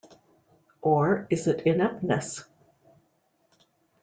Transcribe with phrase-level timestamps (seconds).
[0.81, 2.45] Or is it ineptness?